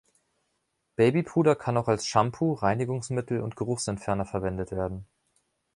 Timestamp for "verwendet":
4.25-4.71